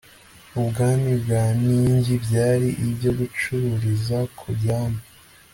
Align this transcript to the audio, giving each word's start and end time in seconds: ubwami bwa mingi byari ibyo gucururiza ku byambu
ubwami 0.59 1.11
bwa 1.23 1.45
mingi 1.65 2.13
byari 2.25 2.69
ibyo 2.87 3.09
gucururiza 3.19 4.17
ku 4.37 4.47
byambu 4.57 5.03